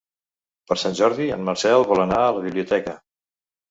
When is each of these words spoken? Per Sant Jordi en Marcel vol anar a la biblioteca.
Per 0.71 0.77
Sant 0.85 0.97
Jordi 1.01 1.29
en 1.37 1.45
Marcel 1.51 1.87
vol 1.95 2.05
anar 2.09 2.27
a 2.27 2.35
la 2.41 2.47
biblioteca. 2.51 3.01